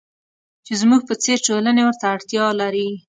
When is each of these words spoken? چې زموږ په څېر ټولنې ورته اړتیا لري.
چې 0.65 0.73
زموږ 0.81 1.01
په 1.09 1.13
څېر 1.23 1.37
ټولنې 1.47 1.81
ورته 1.85 2.05
اړتیا 2.13 2.45
لري. 2.61 2.87